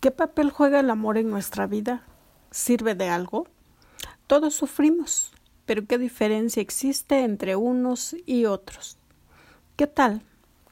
¿Qué 0.00 0.10
papel 0.10 0.48
juega 0.48 0.80
el 0.80 0.88
amor 0.88 1.18
en 1.18 1.28
nuestra 1.28 1.66
vida? 1.66 2.02
¿Sirve 2.50 2.94
de 2.94 3.10
algo? 3.10 3.48
Todos 4.26 4.54
sufrimos, 4.54 5.30
pero 5.66 5.84
¿qué 5.86 5.98
diferencia 5.98 6.62
existe 6.62 7.22
entre 7.22 7.54
unos 7.54 8.16
y 8.24 8.46
otros? 8.46 8.96
¿Qué 9.76 9.86
tal? 9.86 10.22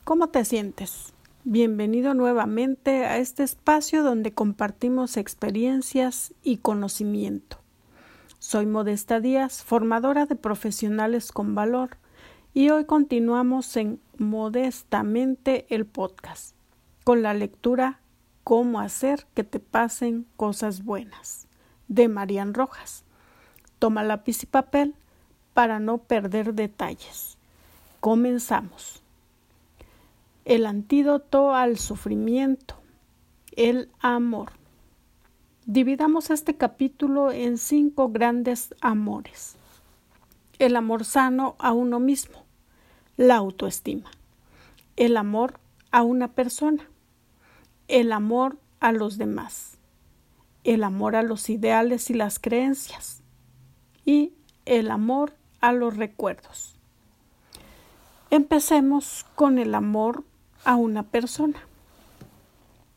¿Cómo 0.05 0.29
te 0.31 0.47
sientes? 0.47 1.13
Bienvenido 1.45 2.15
nuevamente 2.15 3.05
a 3.05 3.19
este 3.19 3.43
espacio 3.43 4.03
donde 4.03 4.33
compartimos 4.33 5.19
experiencias 5.19 6.33
y 6.43 6.57
conocimiento. 6.57 7.59
Soy 8.39 8.65
Modesta 8.65 9.21
Díaz, 9.21 9.63
formadora 9.63 10.25
de 10.25 10.37
profesionales 10.37 11.33
con 11.33 11.55
valor, 11.55 11.99
y 12.55 12.71
hoy 12.71 12.87
continuamos 12.87 13.77
en 13.77 14.01
Modestamente 14.17 15.67
el 15.69 15.85
podcast, 15.85 16.57
con 17.05 17.21
la 17.21 17.35
lectura 17.35 18.01
Cómo 18.49 18.81
hacer 18.81 19.27
que 19.35 19.45
te 19.45 19.61
pasen 19.61 20.25
cosas 20.39 20.83
buenas, 20.83 21.47
de 21.87 22.09
Marian 22.09 22.55
Rojas. 22.55 23.05
Toma 23.79 24.03
lápiz 24.03 24.43
y 24.43 24.47
papel 24.47 24.95
para 25.53 25.81
no 25.81 25.99
perder 25.99 26.55
detalles. 26.55 27.37
Comenzamos. 28.01 29.03
El 30.47 30.65
antídoto 30.65 31.55
al 31.55 31.77
sufrimiento, 31.77 32.77
el 33.55 33.91
amor. 34.01 34.53
Dividamos 35.67 36.31
este 36.31 36.57
capítulo 36.57 37.31
en 37.31 37.59
cinco 37.59 38.09
grandes 38.09 38.75
amores. 38.81 39.57
El 40.59 40.77
amor 40.77 41.05
sano 41.05 41.55
a 41.59 41.75
uno 41.75 42.01
mismo, 42.01 42.47
la 43.19 43.37
autoestima, 43.37 44.11
el 44.97 45.19
amor 45.19 45.61
a 45.91 46.03
una 46.03 46.29
persona, 46.29 46.89
el 47.89 48.13
amor 48.13 48.59
a 48.81 48.93
los 48.93 49.19
demás, 49.19 49.79
el 50.65 50.85
amor 50.85 51.17
a 51.17 51.23
los 51.23 51.49
ideales 51.51 52.11
y 52.11 52.15
las 52.15 52.39
creencias 52.39 53.23
y 54.05 54.35
el 54.67 54.91
amor 54.91 55.35
a 55.61 55.73
los 55.73 55.97
recuerdos. 55.97 56.77
Empecemos 58.31 59.25
con 59.35 59.59
el 59.59 59.75
amor 59.75 60.23
a 60.65 60.77
una 60.77 61.03
persona. 61.03 61.59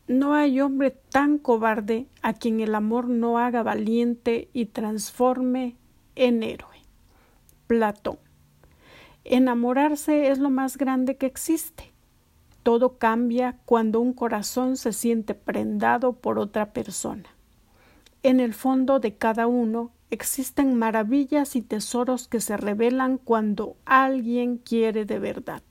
No 0.08 0.34
hay 0.34 0.60
hombre 0.60 0.92
tan 0.92 1.38
cobarde 1.38 2.06
a 2.22 2.34
quien 2.34 2.60
el 2.60 2.76
amor 2.76 3.08
no 3.08 3.38
haga 3.38 3.64
valiente 3.64 4.50
y 4.52 4.66
transforme 4.66 5.78
en 6.16 6.44
héroe. 6.44 6.82
Platón. 7.68 8.20
Enamorarse 9.24 10.30
es 10.30 10.40
lo 10.40 10.50
más 10.50 10.78
grande 10.78 11.16
que 11.16 11.28
existe. 11.28 11.91
Todo 12.64 12.98
cambia 12.98 13.58
cuando 13.66 14.00
un 14.00 14.14
corazón 14.14 14.78
se 14.78 14.94
siente 14.94 15.34
prendado 15.34 16.14
por 16.14 16.38
otra 16.38 16.74
persona. 16.74 17.30
En 18.24 18.40
el 18.40 18.54
fondo 18.54 19.00
de 19.00 19.16
cada 19.16 19.48
uno 19.48 19.92
existen 20.12 20.76
maravillas 20.76 21.56
y 21.56 21.62
tesoros 21.62 22.28
que 22.28 22.40
se 22.40 22.58
revelan 22.58 23.18
cuando 23.18 23.78
alguien 23.86 24.58
quiere 24.58 25.06
de 25.06 25.18
verdad. 25.18 25.64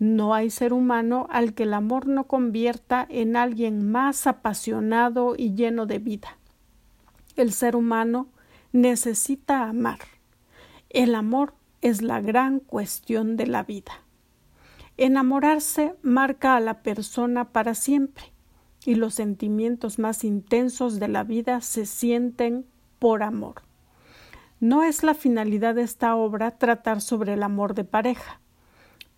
No 0.00 0.34
hay 0.34 0.50
ser 0.50 0.72
humano 0.72 1.28
al 1.30 1.54
que 1.54 1.62
el 1.62 1.74
amor 1.74 2.08
no 2.08 2.24
convierta 2.24 3.06
en 3.08 3.36
alguien 3.36 3.90
más 3.90 4.26
apasionado 4.26 5.34
y 5.36 5.54
lleno 5.54 5.86
de 5.86 5.98
vida. 6.00 6.38
El 7.36 7.52
ser 7.52 7.76
humano 7.76 8.28
necesita 8.72 9.68
amar. 9.68 10.00
El 10.90 11.14
amor 11.14 11.54
es 11.80 12.02
la 12.02 12.20
gran 12.20 12.58
cuestión 12.58 13.36
de 13.36 13.46
la 13.46 13.62
vida. 13.62 14.03
Enamorarse 14.96 15.96
marca 16.02 16.54
a 16.54 16.60
la 16.60 16.82
persona 16.82 17.50
para 17.50 17.74
siempre 17.74 18.32
y 18.84 18.94
los 18.94 19.14
sentimientos 19.14 19.98
más 19.98 20.22
intensos 20.22 21.00
de 21.00 21.08
la 21.08 21.24
vida 21.24 21.60
se 21.62 21.84
sienten 21.84 22.64
por 23.00 23.22
amor. 23.22 23.62
No 24.60 24.84
es 24.84 25.02
la 25.02 25.14
finalidad 25.14 25.74
de 25.74 25.82
esta 25.82 26.14
obra 26.14 26.52
tratar 26.52 27.00
sobre 27.00 27.32
el 27.32 27.42
amor 27.42 27.74
de 27.74 27.84
pareja, 27.84 28.40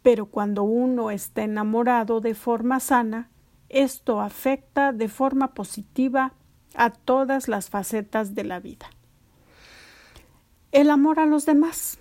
pero 0.03 0.27
cuando 0.27 0.63
uno 0.63 1.11
está 1.11 1.43
enamorado 1.43 2.21
de 2.21 2.35
forma 2.35 2.81
sana, 2.81 3.29
esto 3.69 4.21
afecta 4.21 4.93
de 4.93 5.09
forma 5.09 5.53
positiva 5.53 6.33
a 6.75 6.91
todas 6.91 7.49
las 7.49 7.69
facetas 7.69 8.35
de 8.35 8.45
la 8.45 8.61
vida. 8.61 8.87
El 10.73 10.91
amor 10.91 11.21
a 11.21 11.27
los 11.27 11.45
demás. 11.45 11.99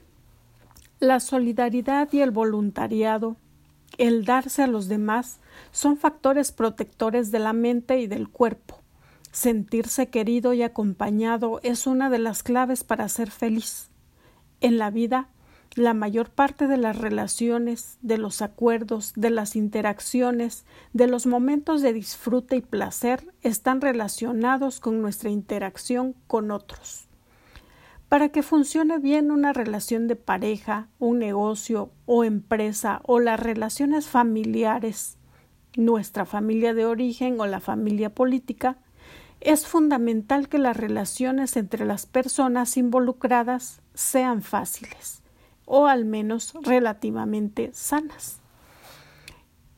La 0.99 1.19
solidaridad 1.19 2.11
y 2.13 2.21
el 2.21 2.31
voluntariado 2.31 3.35
el 3.97 4.25
darse 4.25 4.63
a 4.63 4.67
los 4.67 4.87
demás 4.87 5.39
son 5.71 5.97
factores 5.97 6.51
protectores 6.51 7.31
de 7.31 7.39
la 7.39 7.53
mente 7.53 7.99
y 7.99 8.07
del 8.07 8.29
cuerpo. 8.29 8.81
Sentirse 9.31 10.07
querido 10.07 10.53
y 10.53 10.63
acompañado 10.63 11.59
es 11.63 11.87
una 11.87 12.09
de 12.09 12.19
las 12.19 12.43
claves 12.43 12.83
para 12.83 13.09
ser 13.09 13.31
feliz. 13.31 13.89
En 14.61 14.77
la 14.77 14.91
vida, 14.91 15.29
la 15.75 15.93
mayor 15.93 16.29
parte 16.29 16.67
de 16.67 16.77
las 16.77 16.97
relaciones, 16.97 17.97
de 18.01 18.17
los 18.17 18.41
acuerdos, 18.41 19.11
de 19.15 19.29
las 19.29 19.57
interacciones, 19.57 20.65
de 20.93 21.07
los 21.07 21.25
momentos 21.25 21.81
de 21.81 21.91
disfrute 21.91 22.55
y 22.55 22.61
placer 22.61 23.33
están 23.41 23.81
relacionados 23.81 24.79
con 24.79 25.01
nuestra 25.01 25.29
interacción 25.29 26.15
con 26.27 26.51
otros. 26.51 27.09
Para 28.09 28.29
que 28.29 28.43
funcione 28.43 28.99
bien 28.99 29.31
una 29.31 29.51
relación 29.51 30.07
de 30.07 30.15
pareja, 30.15 30.87
un 30.99 31.19
negocio 31.19 31.89
o 32.05 32.23
empresa 32.23 33.01
o 33.03 33.19
las 33.19 33.39
relaciones 33.39 34.07
familiares, 34.07 35.17
nuestra 35.75 36.25
familia 36.25 36.73
de 36.73 36.85
origen 36.85 37.39
o 37.39 37.47
la 37.47 37.59
familia 37.59 38.13
política, 38.13 38.77
es 39.41 39.65
fundamental 39.65 40.49
que 40.49 40.59
las 40.59 40.77
relaciones 40.77 41.57
entre 41.57 41.85
las 41.85 42.05
personas 42.05 42.77
involucradas 42.77 43.81
sean 43.93 44.41
fáciles 44.43 45.23
o 45.65 45.87
al 45.87 46.05
menos 46.05 46.53
relativamente 46.61 47.71
sanas. 47.73 48.39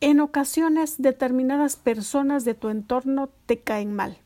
En 0.01 0.19
ocasiones 0.19 1.01
determinadas 1.01 1.77
personas 1.77 2.44
de 2.44 2.53
tu 2.53 2.69
entorno 2.69 3.29
te 3.45 3.61
caen 3.61 3.94
mal 3.94 4.17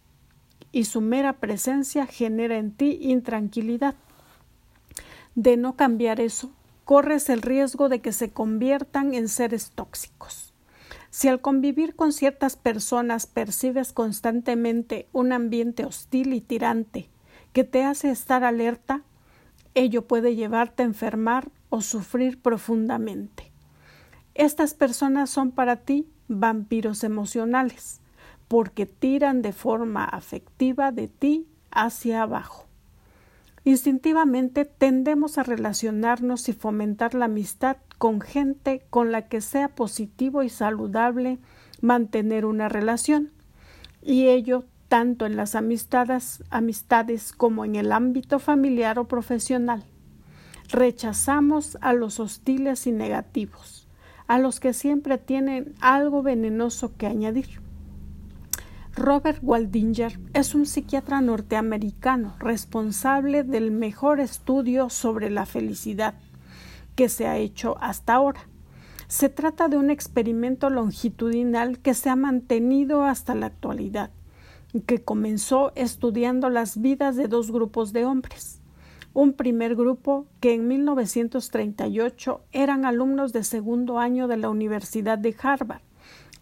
y 0.71 0.85
su 0.85 1.01
mera 1.01 1.33
presencia 1.33 2.05
genera 2.05 2.57
en 2.57 2.71
ti 2.71 2.97
intranquilidad. 3.01 3.95
De 5.35 5.57
no 5.57 5.75
cambiar 5.75 6.19
eso, 6.19 6.51
corres 6.85 7.29
el 7.29 7.41
riesgo 7.41 7.89
de 7.89 8.01
que 8.01 8.11
se 8.11 8.31
conviertan 8.31 9.13
en 9.13 9.27
seres 9.27 9.71
tóxicos. 9.71 10.53
Si 11.09 11.27
al 11.27 11.41
convivir 11.41 11.95
con 11.95 12.13
ciertas 12.13 12.55
personas 12.55 13.27
percibes 13.27 13.91
constantemente 13.91 15.07
un 15.11 15.33
ambiente 15.33 15.85
hostil 15.85 16.33
y 16.33 16.41
tirante 16.41 17.09
que 17.53 17.63
te 17.63 17.83
hace 17.83 18.09
estar 18.09 18.43
alerta, 18.43 19.03
ello 19.73 20.07
puede 20.07 20.35
llevarte 20.35 20.83
a 20.83 20.85
enfermar 20.85 21.49
o 21.69 21.81
sufrir 21.81 22.41
profundamente. 22.41 23.51
Estas 24.35 24.73
personas 24.73 25.29
son 25.29 25.51
para 25.51 25.77
ti 25.77 26.07
vampiros 26.27 27.03
emocionales 27.03 28.00
porque 28.51 28.85
tiran 28.85 29.41
de 29.41 29.53
forma 29.53 30.03
afectiva 30.03 30.91
de 30.91 31.07
ti 31.07 31.47
hacia 31.71 32.23
abajo. 32.23 32.67
Instintivamente 33.63 34.65
tendemos 34.65 35.37
a 35.37 35.43
relacionarnos 35.43 36.49
y 36.49 36.51
fomentar 36.51 37.13
la 37.13 37.25
amistad 37.25 37.77
con 37.97 38.19
gente 38.19 38.83
con 38.89 39.13
la 39.13 39.29
que 39.29 39.39
sea 39.39 39.69
positivo 39.69 40.43
y 40.43 40.49
saludable 40.49 41.39
mantener 41.79 42.43
una 42.43 42.67
relación, 42.67 43.31
y 44.01 44.27
ello 44.27 44.65
tanto 44.89 45.25
en 45.25 45.37
las 45.37 45.55
amistades, 45.55 46.43
amistades 46.49 47.31
como 47.31 47.63
en 47.63 47.77
el 47.77 47.93
ámbito 47.93 48.37
familiar 48.37 48.99
o 48.99 49.07
profesional. 49.07 49.85
Rechazamos 50.67 51.77
a 51.79 51.93
los 51.93 52.19
hostiles 52.19 52.85
y 52.85 52.91
negativos, 52.91 53.87
a 54.27 54.39
los 54.39 54.59
que 54.59 54.73
siempre 54.73 55.17
tienen 55.17 55.73
algo 55.79 56.21
venenoso 56.21 56.97
que 56.97 57.07
añadir. 57.07 57.60
Robert 58.95 59.39
Waldinger 59.41 60.19
es 60.33 60.53
un 60.53 60.65
psiquiatra 60.65 61.21
norteamericano 61.21 62.35
responsable 62.39 63.43
del 63.43 63.71
mejor 63.71 64.19
estudio 64.19 64.89
sobre 64.89 65.29
la 65.29 65.45
felicidad 65.45 66.15
que 66.95 67.07
se 67.07 67.25
ha 67.25 67.37
hecho 67.37 67.77
hasta 67.79 68.15
ahora. 68.15 68.41
Se 69.07 69.29
trata 69.29 69.69
de 69.69 69.77
un 69.77 69.89
experimento 69.89 70.69
longitudinal 70.69 71.79
que 71.79 71.93
se 71.93 72.09
ha 72.09 72.17
mantenido 72.17 73.03
hasta 73.03 73.33
la 73.33 73.45
actualidad, 73.45 74.11
que 74.85 75.01
comenzó 75.01 75.71
estudiando 75.75 76.49
las 76.49 76.81
vidas 76.81 77.15
de 77.15 77.29
dos 77.29 77.49
grupos 77.49 77.93
de 77.93 78.03
hombres. 78.03 78.59
Un 79.13 79.33
primer 79.33 79.75
grupo 79.75 80.25
que 80.41 80.53
en 80.53 80.67
1938 80.67 82.41
eran 82.51 82.85
alumnos 82.85 83.31
de 83.31 83.45
segundo 83.45 83.99
año 83.99 84.27
de 84.27 84.37
la 84.37 84.49
Universidad 84.49 85.17
de 85.17 85.33
Harvard 85.41 85.81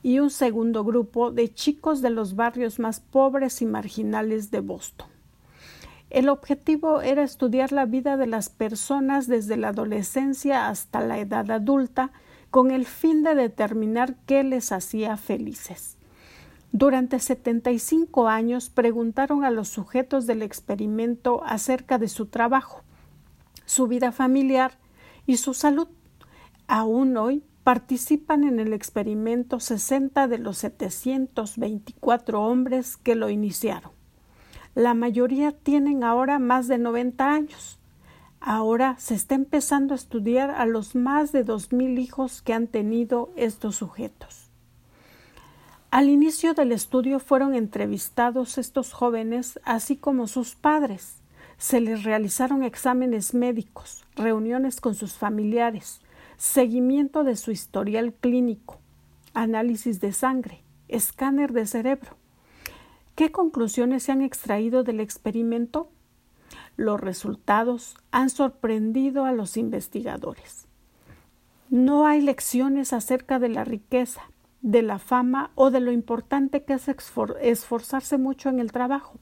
y 0.01 0.19
un 0.19 0.29
segundo 0.29 0.83
grupo 0.83 1.31
de 1.31 1.53
chicos 1.53 2.01
de 2.01 2.09
los 2.09 2.35
barrios 2.35 2.79
más 2.79 2.99
pobres 2.99 3.61
y 3.61 3.65
marginales 3.65 4.51
de 4.51 4.61
Boston. 4.61 5.07
El 6.09 6.29
objetivo 6.29 7.01
era 7.01 7.23
estudiar 7.23 7.71
la 7.71 7.85
vida 7.85 8.17
de 8.17 8.25
las 8.25 8.49
personas 8.49 9.27
desde 9.27 9.57
la 9.57 9.69
adolescencia 9.69 10.67
hasta 10.67 11.01
la 11.01 11.19
edad 11.19 11.51
adulta 11.51 12.11
con 12.49 12.71
el 12.71 12.85
fin 12.85 13.23
de 13.23 13.35
determinar 13.35 14.15
qué 14.25 14.43
les 14.43 14.71
hacía 14.71 15.17
felices. 15.17 15.97
Durante 16.71 17.19
75 17.19 18.27
años 18.27 18.69
preguntaron 18.69 19.43
a 19.43 19.51
los 19.51 19.69
sujetos 19.69 20.25
del 20.25 20.41
experimento 20.41 21.43
acerca 21.45 21.97
de 21.97 22.07
su 22.07 22.27
trabajo, 22.27 22.83
su 23.65 23.87
vida 23.87 24.11
familiar 24.11 24.77
y 25.25 25.37
su 25.37 25.53
salud. 25.53 25.87
Aún 26.67 27.17
hoy 27.17 27.43
participan 27.69 28.45
en 28.45 28.59
el 28.59 28.73
experimento 28.73 29.59
60 29.59 30.27
de 30.27 30.39
los 30.39 30.57
724 30.57 32.41
hombres 32.41 32.97
que 32.97 33.13
lo 33.13 33.29
iniciaron. 33.29 33.91
La 34.73 34.95
mayoría 34.95 35.51
tienen 35.51 36.03
ahora 36.03 36.39
más 36.39 36.67
de 36.67 36.79
90 36.79 37.31
años. 37.31 37.77
Ahora 38.39 38.95
se 38.97 39.13
está 39.13 39.35
empezando 39.35 39.93
a 39.93 39.97
estudiar 39.97 40.49
a 40.49 40.65
los 40.65 40.95
más 40.95 41.31
de 41.31 41.45
2.000 41.45 41.99
hijos 41.99 42.41
que 42.41 42.53
han 42.53 42.65
tenido 42.65 43.31
estos 43.35 43.75
sujetos. 43.75 44.49
Al 45.91 46.09
inicio 46.09 46.55
del 46.55 46.71
estudio 46.71 47.19
fueron 47.19 47.53
entrevistados 47.53 48.57
estos 48.57 48.93
jóvenes, 48.93 49.59
así 49.63 49.95
como 49.95 50.25
sus 50.25 50.55
padres. 50.55 51.21
Se 51.59 51.81
les 51.81 52.03
realizaron 52.03 52.63
exámenes 52.63 53.35
médicos, 53.35 54.05
reuniones 54.15 54.81
con 54.81 54.95
sus 54.95 55.13
familiares, 55.13 56.01
seguimiento 56.39 57.25
de 57.25 57.35
su 57.35 57.51
historial 57.51 58.13
clínico, 58.13 58.79
análisis 59.33 59.99
de 59.99 60.13
sangre, 60.13 60.63
escáner 60.87 61.51
de 61.51 61.65
cerebro. 61.65 62.15
¿Qué 63.15 63.29
conclusiones 63.29 64.03
se 64.03 64.13
han 64.13 64.21
extraído 64.21 64.83
del 64.85 65.01
experimento? 65.01 65.91
Los 66.77 67.01
resultados 67.01 67.97
han 68.11 68.29
sorprendido 68.29 69.25
a 69.25 69.33
los 69.33 69.57
investigadores. 69.57 70.65
No 71.69 72.05
hay 72.07 72.21
lecciones 72.21 72.93
acerca 72.93 73.37
de 73.37 73.49
la 73.49 73.65
riqueza, 73.65 74.21
de 74.61 74.81
la 74.81 74.97
fama 74.97 75.51
o 75.55 75.71
de 75.71 75.81
lo 75.81 75.91
importante 75.91 76.63
que 76.63 76.75
es 76.75 76.87
esforzarse 76.87 78.17
mucho 78.17 78.47
en 78.47 78.59
el 78.59 78.71
trabajo, 78.71 79.19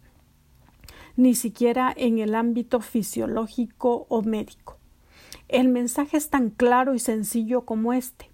ni 1.15 1.33
siquiera 1.33 1.91
en 1.97 2.19
el 2.19 2.35
ámbito 2.35 2.79
fisiológico 2.79 4.05
o 4.07 4.21
médico. 4.21 4.76
El 5.47 5.69
mensaje 5.69 6.17
es 6.17 6.29
tan 6.29 6.49
claro 6.49 6.93
y 6.93 6.99
sencillo 6.99 7.65
como 7.65 7.93
este. 7.93 8.29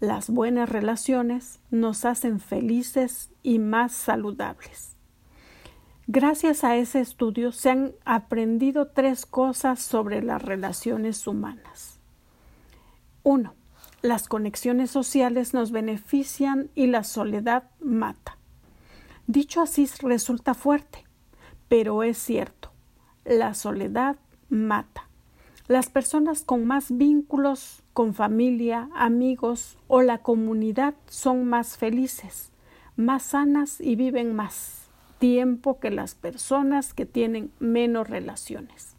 Las 0.00 0.28
buenas 0.28 0.68
relaciones 0.68 1.60
nos 1.70 2.04
hacen 2.04 2.40
felices 2.40 3.30
y 3.42 3.58
más 3.58 3.92
saludables. 3.92 4.96
Gracias 6.06 6.64
a 6.64 6.76
ese 6.76 7.00
estudio 7.00 7.52
se 7.52 7.70
han 7.70 7.92
aprendido 8.04 8.88
tres 8.88 9.24
cosas 9.24 9.80
sobre 9.80 10.22
las 10.22 10.42
relaciones 10.42 11.26
humanas. 11.26 11.98
1 13.22 13.54
las 14.04 14.28
conexiones 14.28 14.90
sociales 14.90 15.54
nos 15.54 15.70
benefician 15.70 16.70
y 16.74 16.88
la 16.88 17.04
soledad 17.04 17.70
mata. 17.80 18.36
Dicho 19.26 19.62
así 19.62 19.88
resulta 20.02 20.52
fuerte, 20.52 21.06
pero 21.68 22.02
es 22.02 22.18
cierto. 22.18 22.70
La 23.24 23.54
soledad 23.54 24.16
mata. 24.50 25.08
Las 25.66 25.88
personas 25.88 26.42
con 26.42 26.66
más 26.66 26.94
vínculos 26.94 27.82
con 27.94 28.12
familia, 28.12 28.90
amigos 28.94 29.78
o 29.86 30.02
la 30.02 30.18
comunidad 30.18 30.94
son 31.06 31.46
más 31.46 31.78
felices, 31.78 32.52
más 32.96 33.22
sanas 33.22 33.80
y 33.80 33.96
viven 33.96 34.34
más 34.34 34.90
tiempo 35.18 35.80
que 35.80 35.90
las 35.90 36.14
personas 36.14 36.92
que 36.92 37.06
tienen 37.06 37.50
menos 37.60 38.10
relaciones. 38.10 38.94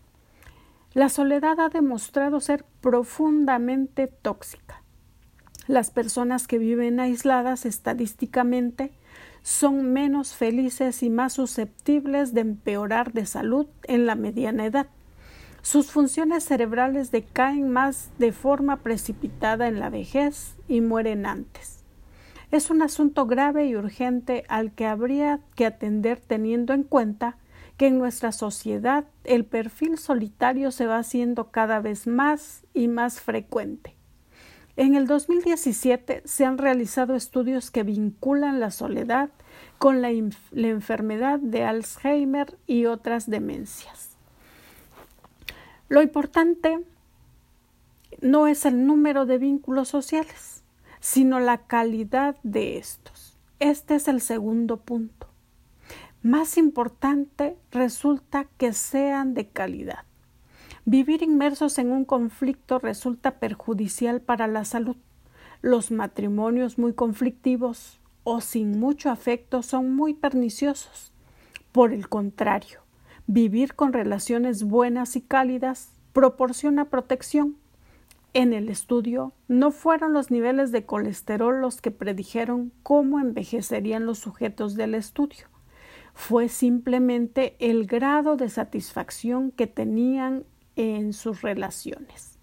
La 0.96 1.10
soledad 1.10 1.60
ha 1.60 1.70
demostrado 1.70 2.40
ser 2.40 2.66
profundamente 2.82 4.08
tóxica. 4.08 4.82
Las 5.68 5.92
personas 5.92 6.48
que 6.48 6.58
viven 6.58 7.00
aisladas 7.00 7.68
estadísticamente 7.68 8.92
son 9.44 9.94
menos 9.94 10.34
felices 10.34 11.04
y 11.04 11.12
más 11.12 11.34
susceptibles 11.34 12.34
de 12.34 12.42
empeorar 12.42 13.14
de 13.14 13.28
salud 13.28 13.68
en 13.84 14.08
la 14.08 14.16
mediana 14.16 14.66
edad. 14.66 14.88
Sus 15.66 15.90
funciones 15.90 16.44
cerebrales 16.44 17.10
decaen 17.10 17.72
más 17.72 18.12
de 18.20 18.32
forma 18.32 18.84
precipitada 18.84 19.68
en 19.68 19.80
la 19.80 19.90
vejez 19.90 20.54
y 20.68 20.80
mueren 20.80 21.26
antes. 21.26 21.84
Es 22.52 22.70
un 22.70 22.84
asunto 22.84 23.26
grave 23.26 23.66
y 23.66 23.76
urgente 23.76 24.44
al 24.48 24.74
que 24.74 24.86
habría 24.86 25.40
que 25.56 25.66
atender 25.66 26.20
teniendo 26.20 26.74
en 26.74 26.84
cuenta 26.84 27.38
que 27.78 27.88
en 27.88 27.98
nuestra 27.98 28.32
sociedad 28.32 29.06
el 29.24 29.44
perfil 29.44 29.98
solitario 29.98 30.70
se 30.70 30.86
va 30.86 31.00
haciendo 31.00 31.50
cada 31.50 31.80
vez 31.80 32.06
más 32.06 32.64
y 32.76 32.88
más 32.88 33.20
frecuente. 33.20 33.96
En 34.76 34.94
el 34.94 35.08
2017 35.08 36.22
se 36.26 36.46
han 36.46 36.60
realizado 36.60 37.16
estudios 37.16 37.72
que 37.72 37.82
vinculan 37.82 38.60
la 38.60 38.70
soledad 38.70 39.32
con 39.80 40.04
la, 40.04 40.12
enfermedad 40.12 41.40
de 41.40 41.64
Alzheimer 41.64 42.56
y 42.68 42.86
otras 42.86 43.28
demencias. 43.28 44.15
Lo 45.88 46.02
importante 46.02 46.80
no 48.20 48.48
es 48.48 48.66
el 48.66 48.88
número 48.88 49.28
de 49.28 49.38
vínculos 49.38 49.88
sociales, 49.88 50.64
sino 51.00 51.40
la 51.40 51.68
calidad 51.68 52.38
de 52.42 52.78
estos. 52.80 53.38
Este 53.60 53.96
es 53.96 54.08
el 54.08 54.20
segundo 54.20 54.78
punto. 54.78 55.28
Más 56.24 56.58
importante 56.58 57.56
resulta 57.70 58.48
que 58.58 58.74
sean 58.74 59.36
de 59.36 59.48
calidad. 59.50 60.06
Vivir 60.86 61.22
inmersos 61.22 61.78
en 61.78 61.92
un 61.92 62.04
conflicto 62.04 62.80
resulta 62.80 63.40
perjudicial 63.40 64.22
para 64.22 64.48
la 64.48 64.66
salud. 64.66 64.98
Los 65.62 65.92
matrimonios 65.92 66.80
muy 66.80 66.94
conflictivos 66.94 68.00
o 68.24 68.42
sin 68.42 68.80
mucho 68.80 69.12
afecto 69.12 69.62
son 69.62 69.96
muy 69.96 70.16
perniciosos. 70.16 71.14
Por 71.72 71.94
el 71.94 72.10
contrario, 72.10 72.85
vivir 73.28 73.76
con 73.76 73.94
relaciones 73.94 74.64
buenas 74.64 75.16
y 75.16 75.22
cálidas 75.22 75.92
proporciona 76.14 76.86
protección. 76.86 77.58
En 78.34 78.54
el 78.54 78.70
estudio 78.70 79.34
no 79.48 79.72
fueron 79.72 80.14
los 80.14 80.30
niveles 80.30 80.72
de 80.72 80.86
colesterol 80.86 81.62
los 81.62 81.82
que 81.82 81.92
predijeron 81.92 82.72
cómo 82.84 83.20
envejecerían 83.20 84.06
los 84.06 84.20
sujetos 84.20 84.76
del 84.76 84.94
estudio. 84.94 85.48
Fue 86.14 86.50
simplemente 86.50 87.56
el 87.60 87.88
grado 87.88 88.38
de 88.38 88.50
satisfacción 88.50 89.52
que 89.52 89.68
tenían 89.68 90.44
en 90.76 91.14
sus 91.14 91.42
relaciones. 91.42 92.38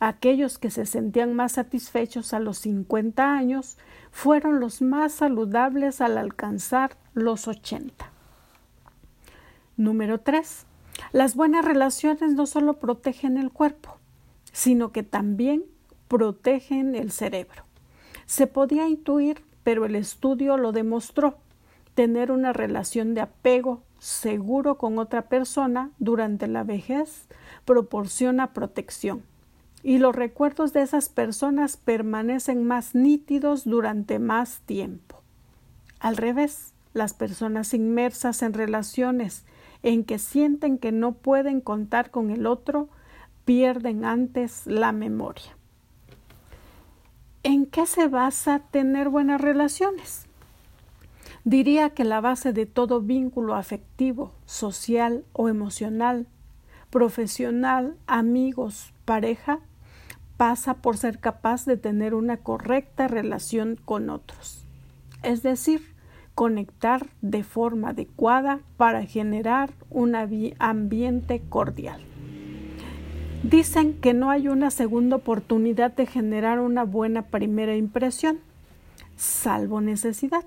Aquellos 0.00 0.58
que 0.58 0.70
se 0.70 0.84
sentían 0.84 1.34
más 1.34 1.52
satisfechos 1.52 2.34
a 2.34 2.40
los 2.40 2.58
50 2.58 3.32
años 3.32 3.78
fueron 4.10 4.60
los 4.60 4.82
más 4.82 5.12
saludables 5.12 6.02
al 6.02 6.18
alcanzar 6.18 6.96
los 7.14 7.48
80. 7.48 8.15
Número 9.76 10.20
3. 10.20 10.64
Las 11.12 11.34
buenas 11.34 11.64
relaciones 11.64 12.32
no 12.32 12.46
solo 12.46 12.74
protegen 12.78 13.36
el 13.36 13.50
cuerpo, 13.50 13.98
sino 14.52 14.90
que 14.90 15.02
también 15.02 15.64
protegen 16.08 16.94
el 16.94 17.10
cerebro. 17.12 17.64
Se 18.24 18.46
podía 18.46 18.88
intuir, 18.88 19.44
pero 19.64 19.84
el 19.84 19.94
estudio 19.94 20.56
lo 20.56 20.72
demostró. 20.72 21.36
Tener 21.94 22.30
una 22.30 22.54
relación 22.54 23.12
de 23.12 23.20
apego 23.20 23.82
seguro 23.98 24.78
con 24.78 24.98
otra 24.98 25.28
persona 25.28 25.90
durante 25.98 26.46
la 26.46 26.64
vejez 26.64 27.26
proporciona 27.64 28.52
protección 28.52 29.22
y 29.82 29.98
los 29.98 30.16
recuerdos 30.16 30.72
de 30.72 30.82
esas 30.82 31.08
personas 31.08 31.76
permanecen 31.76 32.64
más 32.64 32.94
nítidos 32.94 33.64
durante 33.64 34.18
más 34.18 34.60
tiempo. 34.60 35.22
Al 36.00 36.16
revés, 36.16 36.72
las 36.92 37.14
personas 37.14 37.72
inmersas 37.72 38.42
en 38.42 38.52
relaciones 38.52 39.44
en 39.86 40.02
que 40.02 40.18
sienten 40.18 40.78
que 40.78 40.90
no 40.90 41.12
pueden 41.12 41.60
contar 41.60 42.10
con 42.10 42.30
el 42.30 42.46
otro 42.46 42.88
pierden 43.44 44.04
antes 44.04 44.66
la 44.66 44.90
memoria. 44.90 45.56
¿En 47.44 47.66
qué 47.66 47.86
se 47.86 48.08
basa 48.08 48.58
tener 48.72 49.08
buenas 49.08 49.40
relaciones? 49.40 50.26
Diría 51.44 51.90
que 51.90 52.02
la 52.02 52.20
base 52.20 52.52
de 52.52 52.66
todo 52.66 53.00
vínculo 53.00 53.54
afectivo, 53.54 54.32
social 54.44 55.24
o 55.32 55.48
emocional 55.48 56.26
profesional, 56.90 57.96
amigos, 58.08 58.92
pareja, 59.04 59.60
pasa 60.36 60.74
por 60.74 60.96
ser 60.96 61.20
capaz 61.20 61.64
de 61.64 61.76
tener 61.76 62.14
una 62.14 62.38
correcta 62.38 63.06
relación 63.06 63.78
con 63.84 64.10
otros. 64.10 64.64
Es 65.22 65.42
decir, 65.42 65.95
conectar 66.36 67.06
de 67.22 67.42
forma 67.42 67.88
adecuada 67.88 68.60
para 68.76 69.06
generar 69.06 69.72
un 69.88 70.14
ambiente 70.58 71.42
cordial. 71.48 72.02
Dicen 73.42 73.94
que 73.94 74.12
no 74.12 74.28
hay 74.28 74.48
una 74.48 74.70
segunda 74.70 75.16
oportunidad 75.16 75.92
de 75.92 76.04
generar 76.04 76.60
una 76.60 76.84
buena 76.84 77.22
primera 77.22 77.74
impresión, 77.74 78.38
salvo 79.16 79.80
necesidad. 79.80 80.44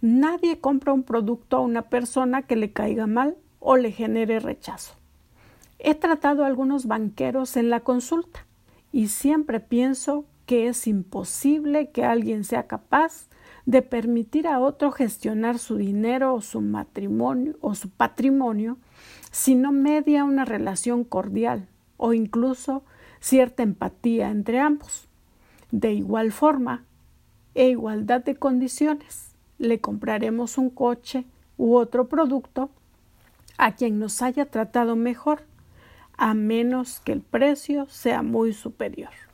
Nadie 0.00 0.60
compra 0.60 0.92
un 0.92 1.02
producto 1.02 1.56
a 1.56 1.60
una 1.60 1.82
persona 1.82 2.42
que 2.42 2.54
le 2.54 2.72
caiga 2.72 3.08
mal 3.08 3.36
o 3.58 3.76
le 3.76 3.90
genere 3.90 4.38
rechazo. 4.38 4.94
He 5.80 5.96
tratado 5.96 6.44
a 6.44 6.46
algunos 6.46 6.86
banqueros 6.86 7.56
en 7.56 7.68
la 7.68 7.80
consulta 7.80 8.46
y 8.92 9.08
siempre 9.08 9.58
pienso 9.58 10.24
que 10.46 10.68
es 10.68 10.86
imposible 10.86 11.90
que 11.90 12.04
alguien 12.04 12.44
sea 12.44 12.68
capaz 12.68 13.28
de 13.70 13.82
permitir 13.82 14.48
a 14.48 14.58
otro 14.58 14.90
gestionar 14.90 15.60
su 15.60 15.76
dinero 15.76 16.34
o 16.34 16.40
su 16.40 16.60
matrimonio 16.60 17.54
o 17.60 17.76
su 17.76 17.88
patrimonio 17.88 18.78
si 19.30 19.54
no 19.54 19.70
media 19.70 20.24
una 20.24 20.44
relación 20.44 21.04
cordial 21.04 21.68
o 21.96 22.12
incluso 22.12 22.82
cierta 23.20 23.62
empatía 23.62 24.28
entre 24.28 24.58
ambos. 24.58 25.06
De 25.70 25.92
igual 25.92 26.32
forma 26.32 26.82
e 27.54 27.68
igualdad 27.68 28.24
de 28.24 28.34
condiciones, 28.34 29.36
le 29.58 29.80
compraremos 29.80 30.58
un 30.58 30.70
coche 30.70 31.24
u 31.56 31.76
otro 31.76 32.08
producto 32.08 32.70
a 33.56 33.76
quien 33.76 34.00
nos 34.00 34.20
haya 34.20 34.46
tratado 34.46 34.96
mejor, 34.96 35.44
a 36.16 36.34
menos 36.34 36.98
que 36.98 37.12
el 37.12 37.20
precio 37.20 37.86
sea 37.88 38.22
muy 38.22 38.52
superior. 38.52 39.29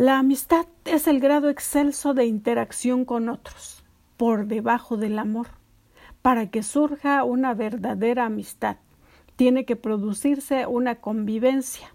La 0.00 0.18
amistad 0.18 0.64
es 0.86 1.06
el 1.08 1.20
grado 1.20 1.50
excelso 1.50 2.14
de 2.14 2.24
interacción 2.24 3.04
con 3.04 3.28
otros, 3.28 3.84
por 4.16 4.46
debajo 4.46 4.96
del 4.96 5.18
amor. 5.18 5.48
Para 6.22 6.46
que 6.46 6.62
surja 6.62 7.22
una 7.22 7.52
verdadera 7.52 8.24
amistad, 8.24 8.78
tiene 9.36 9.66
que 9.66 9.76
producirse 9.76 10.66
una 10.66 11.02
convivencia, 11.02 11.94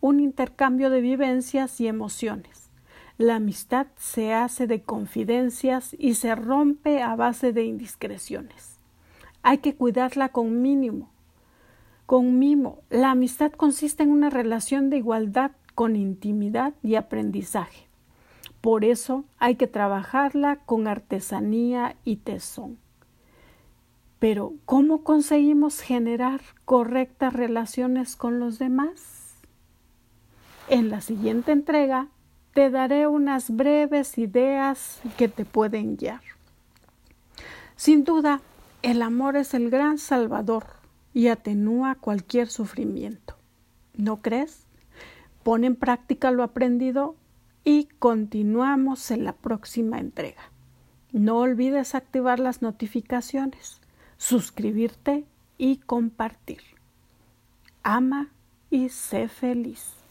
un 0.00 0.18
intercambio 0.18 0.90
de 0.90 1.00
vivencias 1.00 1.80
y 1.80 1.86
emociones. 1.86 2.70
La 3.18 3.36
amistad 3.36 3.86
se 3.98 4.34
hace 4.34 4.66
de 4.66 4.82
confidencias 4.82 5.94
y 5.96 6.14
se 6.14 6.34
rompe 6.34 7.02
a 7.02 7.14
base 7.14 7.52
de 7.52 7.62
indiscreciones. 7.62 8.80
Hay 9.44 9.58
que 9.58 9.76
cuidarla 9.76 10.30
con 10.30 10.60
mínimo, 10.60 11.12
con 12.06 12.36
mimo. 12.40 12.80
La 12.90 13.12
amistad 13.12 13.52
consiste 13.52 14.02
en 14.02 14.10
una 14.10 14.28
relación 14.28 14.90
de 14.90 14.96
igualdad 14.96 15.52
con 15.74 15.96
intimidad 15.96 16.74
y 16.82 16.94
aprendizaje. 16.94 17.86
Por 18.60 18.84
eso 18.84 19.24
hay 19.38 19.56
que 19.56 19.66
trabajarla 19.66 20.56
con 20.56 20.88
artesanía 20.88 21.96
y 22.04 22.16
tesón. 22.16 22.78
Pero, 24.18 24.54
¿cómo 24.64 25.04
conseguimos 25.04 25.80
generar 25.80 26.40
correctas 26.64 27.34
relaciones 27.34 28.16
con 28.16 28.40
los 28.40 28.58
demás? 28.58 29.34
En 30.68 30.88
la 30.88 31.02
siguiente 31.02 31.52
entrega 31.52 32.08
te 32.54 32.70
daré 32.70 33.06
unas 33.06 33.54
breves 33.54 34.16
ideas 34.16 35.00
que 35.18 35.28
te 35.28 35.44
pueden 35.44 35.96
guiar. 35.96 36.22
Sin 37.76 38.04
duda, 38.04 38.40
el 38.82 39.02
amor 39.02 39.36
es 39.36 39.52
el 39.52 39.68
gran 39.68 39.98
salvador 39.98 40.64
y 41.12 41.28
atenúa 41.28 41.96
cualquier 41.96 42.48
sufrimiento. 42.48 43.36
¿No 43.94 44.22
crees? 44.22 44.63
Pon 45.44 45.62
en 45.62 45.76
práctica 45.76 46.30
lo 46.30 46.42
aprendido 46.42 47.14
y 47.64 47.84
continuamos 47.98 49.10
en 49.10 49.24
la 49.24 49.34
próxima 49.34 50.00
entrega. 50.00 50.50
No 51.12 51.38
olvides 51.38 51.94
activar 51.94 52.40
las 52.40 52.62
notificaciones, 52.62 53.80
suscribirte 54.16 55.24
y 55.58 55.76
compartir. 55.76 56.60
Ama 57.82 58.30
y 58.70 58.88
sé 58.88 59.28
feliz. 59.28 60.03